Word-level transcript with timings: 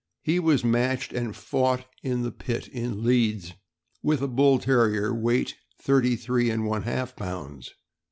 He 0.23 0.39
was 0.39 0.63
matched 0.63 1.13
and 1.13 1.35
fought 1.35 1.85
in 2.01 2.23
the 2.23 2.31
pit, 2.31 2.67
in 2.67 3.03
Leeds, 3.03 3.53
with 4.01 4.23
a 4.23 4.27
Bull 4.27 4.57
Terrier, 4.57 5.13
weight 5.13 5.53
thirty 5.79 6.15
three 6.15 6.49
and 6.49 6.65
one 6.65 6.81
half 6.81 7.15
pounds. 7.15 7.75